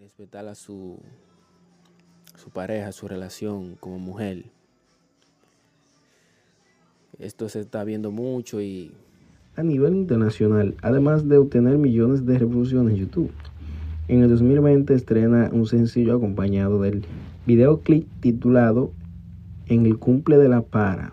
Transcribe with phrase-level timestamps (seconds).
[0.00, 0.98] Respetar a su,
[2.34, 4.44] su pareja, su relación como mujer.
[7.18, 8.92] Esto se está viendo mucho y
[9.56, 13.30] a nivel internacional, además de obtener millones de reproducciones en YouTube.
[14.08, 17.04] En el 2020 estrena un sencillo acompañado del
[17.46, 18.92] videoclip titulado
[19.66, 21.12] En el cumple de la para,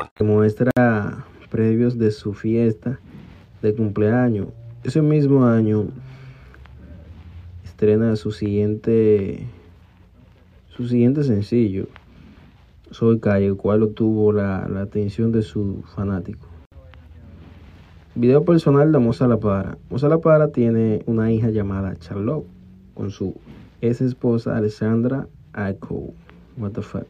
[0.19, 0.71] muestra
[1.49, 2.99] previos de su fiesta
[3.61, 4.47] de cumpleaños.
[4.83, 5.87] Ese mismo año
[7.63, 9.47] estrena su siguiente
[10.69, 11.87] su siguiente sencillo,
[12.91, 16.47] Soy Calle, el cual obtuvo la, la atención de su fanático.
[18.15, 19.77] Video personal de Moza La Para.
[19.89, 22.45] Moza La Para tiene una hija llamada Charlotte
[22.93, 23.35] con su
[23.81, 26.13] ex esposa Alessandra Aiko.
[26.57, 27.05] What the fuck.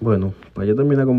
[0.00, 1.18] Bueno, para yo terminar con